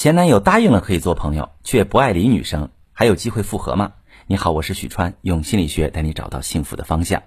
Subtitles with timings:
[0.00, 3.94] 前男友答应了可以做朋友，却不爱理女生，还有机会复合吗？
[4.28, 7.24] 你好，我是许川，用心理学带你找到幸福的方向。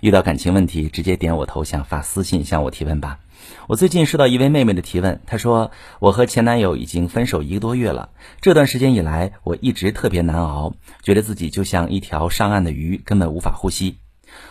[0.00, 3.18] 遇到感情问题，直接点我头像发私信向我提问吧。
[3.66, 8.08] 我最近收到一位妹妹的提问，她说我和前男友已经分手一个多月了，
[8.40, 10.72] 这段时间以来我一直特别难熬，
[11.02, 13.98] 觉得自己就像一条上岸的鱼，根本无法呼吸。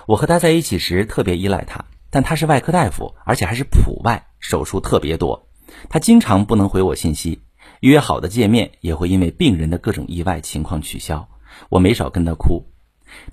[0.06, 5.48] 我和他在一起时特别依赖他，但他是外科大夫，而且还是普外，手术特别多，
[5.90, 7.42] 他经常不能回我信息。
[7.90, 11.28] 约好的见面也会因为病人的各种意外情况取消，
[11.68, 12.66] 我没少跟他哭。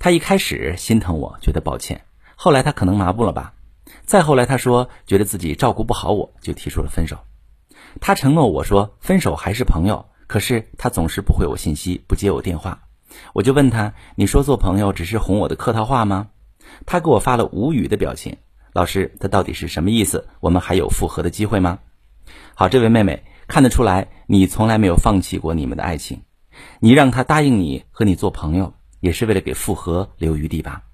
[0.00, 2.04] 他一开始心疼我，觉得抱歉，
[2.34, 3.54] 后来他可能麻木了吧。
[4.04, 7.18] 再后来他说觉得自己照顾不好我，就提出了分手。
[8.00, 12.82] 他承诺我说分手还是朋友，可是他总是不回我信息，不接我电话。
[13.32, 16.30] 我就问他，你说做朋友只是哄我的客套话吗？
[16.86, 18.36] 他给我发了无语的表情。
[18.72, 20.26] 老师，他到底是什么意思？
[20.40, 21.78] 我们还有复合的机会吗？
[22.56, 23.22] 好，这位妹妹。
[23.50, 26.22] 看得出来，你从来没有放弃过你们的爱情。
[26.78, 30.84] 你让他答应你和你做朋友，也是为了给复合留余地吧。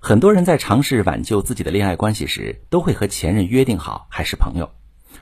[0.00, 4.70] 很多人在尝试挽救自己的恋爱关系时，都会和前任约定好还是朋友。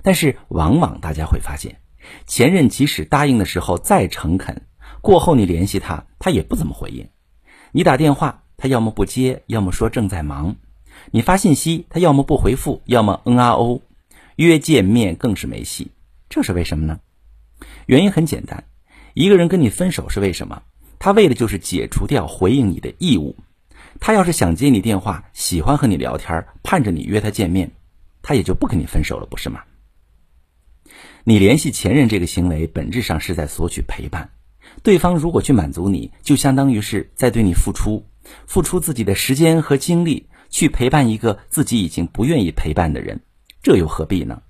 [0.02, 1.80] 但是，往往大家会发现，
[2.24, 4.62] 前任即使答应的时候再诚恳，
[5.00, 7.08] 过后你联系他，他也不怎么回应。
[7.72, 10.54] 你打电话，他要么不接，要么说正在忙；
[11.10, 13.80] 你发信息，他要么不回复，要么嗯啊哦。
[14.36, 15.90] 约见面更是没戏。
[16.34, 16.98] 这是为什么呢？
[17.86, 18.64] 原因很简单，
[19.14, 20.60] 一个人跟你分手是为什么？
[20.98, 23.36] 他为的就是解除掉回应你的义务。
[24.00, 27.70] 他要是想接你电话，喜欢和你聊天，盼着你约他见面，
[28.20, 29.62] 他也就不跟你分手了，不是吗？
[31.22, 34.28] 你联系前任这个行为，本质上是在索取陪伴。
[34.82, 38.04] 对方如果去满足你，就相当于是在对你付出，
[38.44, 43.20] 付出自己的时间和精力去陪伴一个自己已经不愿意陪伴的人，
[43.62, 44.42] 这又何必呢？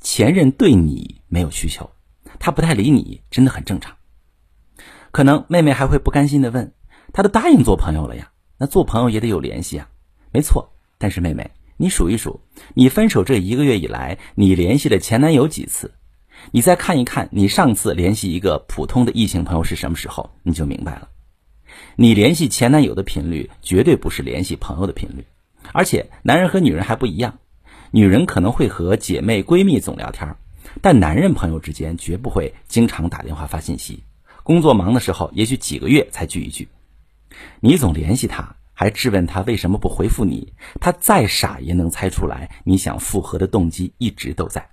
[0.00, 1.90] 前任对你没有需求，
[2.38, 3.96] 他不太理你，真的很正常。
[5.10, 6.72] 可能妹妹还会不甘心的问
[7.12, 9.88] ：“他都答应做朋友了呀，那做朋友也得有联系啊。”
[10.32, 12.40] 没错，但是妹妹，你数一数，
[12.74, 15.94] 你分手这一个月以来，你联系了前男友几次？
[16.50, 20.30] 你再看一看，你上次联系一个普通的异性朋友是什么时候？
[20.42, 21.08] 你就明白了。
[21.96, 25.24] 你联系前男友的频率，绝对不是联系朋友的频率。
[25.72, 27.38] 而且，男人和女人还不一样。
[27.90, 30.36] 女人可能会和姐妹、闺蜜总聊天，
[30.82, 34.02] 但男人朋友之间绝不会经常打电话发信息。
[34.42, 36.68] 工作忙的时候，也许几个月才聚一聚。
[37.60, 44.68] 你总联系他，还质问他为什么不回复你，他再傻也能猜出来你想复合的动机一直都在。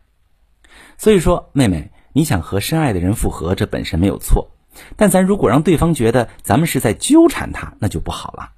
[0.98, 4.52] 所以说，妹妹，你想和深爱的人复合，这本身没有错，
[4.96, 8.52] 但咱如果让对方觉得咱们是在纠缠他，那就不好了。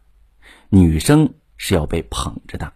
[0.70, 2.74] 女生是要被捧着的。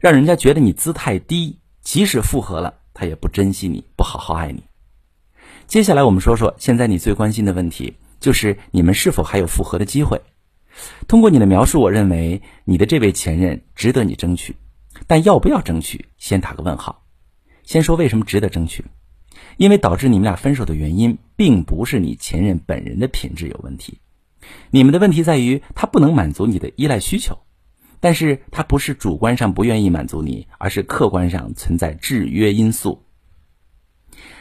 [0.00, 4.62] 让人家觉得你姿态低，即使复合了，他也不珍惜你，不好好爱你。
[5.66, 10.18] 接下来我们说说现在你最关心的问题，就是你们是否还有复合的机会？
[11.06, 14.56] 通过你的描述，我认为你的这位前任值得你争取，
[15.06, 17.04] 但要不要争取，先打个问号。
[17.62, 18.82] 先说为什么值得争取，
[19.58, 23.98] 因为导致你们俩分手的原因，并不是你前任本人的品质有问题，
[24.70, 27.38] 你们的问题在于他不能满足你的依赖需求。
[28.00, 33.04] 但是他不是主观上不愿意满足你，而是客观上存在制约因素。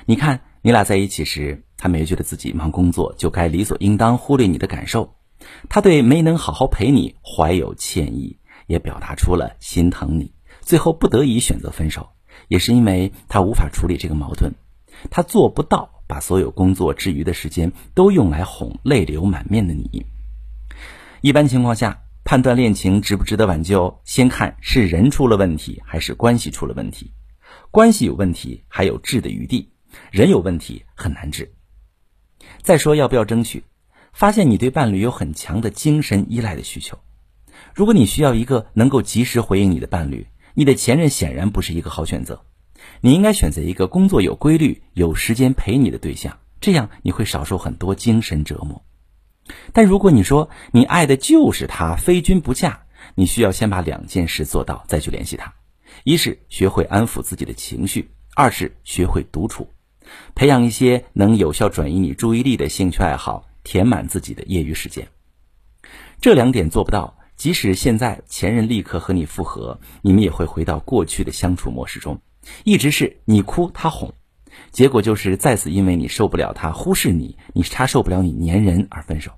[0.06, 5.14] 你看，你俩在一起时，他没觉得自己忙工作就该理所应当忽略你的感受，
[5.68, 8.38] 他对没能好好陪你怀有歉意，
[8.68, 10.34] 也表达出了心疼你。
[10.62, 12.10] 最后不得已选择分手，
[12.48, 14.54] 也是因为他无法处理这个矛盾，
[15.12, 20.06] 他做不到把所有工作之余的时间都用来哄泪流满面的你。
[21.20, 22.04] 一般情况下。
[22.30, 27.12] 判断恋情值不值得挽救，先看是人出了问题还是关系出了问题。
[27.72, 29.72] 关系有问题还有治的余地，
[30.12, 31.56] 人有问题很难治。
[32.62, 33.64] 再说要不要争取？
[34.14, 37.00] 发现你对伴侣有很强的精神依赖的需求。
[37.74, 42.46] 如果你需要一个能够及时回应你的伴侣，你的前任显然不是一个好选择。
[43.02, 48.86] 你应该选择一个工作有规律、有时间陪你的对象，这样你会少受很多精神折磨。
[49.74, 52.82] 但如果你说你爱的就是他，非君不嫁，
[53.16, 55.54] 你需要先把两件事做到，再去联系他。
[56.04, 59.70] 一是学会安抚自己的情绪，二是学会独处，
[60.36, 65.08] 培养一些能有效转移你注意力的兴趣爱好，填满自己的业余时间。
[66.22, 72.22] 这两点做不到，即使现在前任立刻和你复合，你们也会回到过去的相处模式中，
[72.64, 74.14] 一直是你哭他哄。
[74.72, 79.32] 结果就是再次因为你受不了他忽视你，你他受不了你粘人而分手。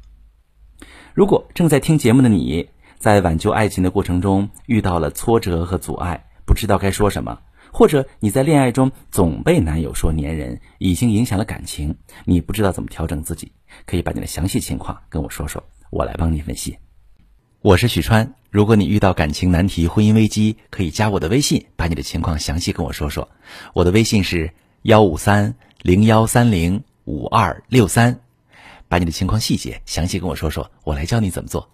[1.13, 7.39] 如果正在听节目的你在挽救爱情的过程中遇到了挫折和阻碍，不知道该说什么，
[7.71, 11.95] 或者你在恋爱中总被男友说粘人，已经影响了感情，
[12.25, 13.51] 你不知道怎么调整自己，
[13.85, 16.77] 可以把你的详细情况跟我说说，我来帮你分析。
[17.61, 23.29] 我是许川，如果你遇到感情难题、婚姻危机，可以加我的微信，把你的情况详细跟我说说。
[23.73, 24.51] 我的微信是
[24.83, 28.19] 幺五三零幺三零五二六三，
[28.87, 31.71] 把你的情况细节详细跟我说说，我来教你怎么做。